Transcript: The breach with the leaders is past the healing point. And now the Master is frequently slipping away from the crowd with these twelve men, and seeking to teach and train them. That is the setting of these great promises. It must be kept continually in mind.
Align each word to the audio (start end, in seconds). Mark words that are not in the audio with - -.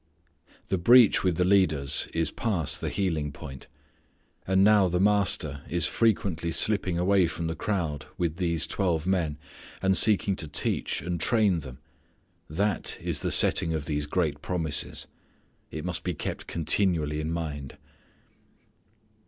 The 0.69 0.79
breach 0.79 1.23
with 1.23 1.37
the 1.37 1.45
leaders 1.45 2.07
is 2.11 2.31
past 2.31 2.81
the 2.81 2.89
healing 2.89 3.31
point. 3.31 3.67
And 4.47 4.63
now 4.63 4.87
the 4.87 4.99
Master 4.99 5.61
is 5.69 5.85
frequently 5.85 6.51
slipping 6.51 6.97
away 6.97 7.27
from 7.27 7.45
the 7.45 7.53
crowd 7.55 8.07
with 8.17 8.37
these 8.37 8.65
twelve 8.65 9.05
men, 9.05 9.37
and 9.79 9.95
seeking 9.95 10.35
to 10.37 10.47
teach 10.47 11.03
and 11.03 11.21
train 11.21 11.59
them. 11.59 11.77
That 12.49 12.97
is 12.99 13.19
the 13.19 13.31
setting 13.31 13.75
of 13.75 13.85
these 13.85 14.07
great 14.07 14.41
promises. 14.41 15.05
It 15.69 15.85
must 15.85 16.03
be 16.03 16.15
kept 16.15 16.47
continually 16.47 17.21
in 17.21 17.31
mind. 17.31 17.77